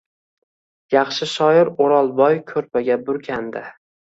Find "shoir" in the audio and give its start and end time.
1.33-1.69